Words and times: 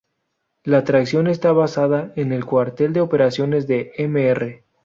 La 0.63 0.79
atracción 0.79 1.27
está 1.27 1.51
basada 1.51 2.11
en 2.15 2.31
el 2.31 2.43
cuartel 2.43 2.91
de 2.91 3.01
operaciones 3.01 3.67
de 3.67 3.91
Mr. 3.99 4.65